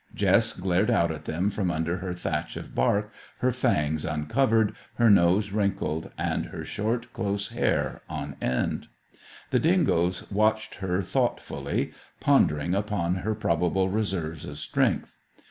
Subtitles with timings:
[0.15, 5.11] Jess glared out at them from under her thatch of bark, her fangs uncovered, her
[5.11, 8.87] nose wrinkled, and her short close hair on end.
[9.51, 15.17] The dingoes watched her thoughtfully, pondering upon her probable reserves of strength.